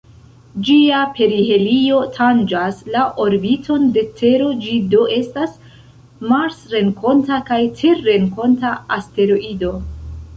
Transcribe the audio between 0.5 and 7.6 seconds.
Ĝia perihelio tanĝas la orbiton de Tero, ĝi do estas marsrenkonta kaj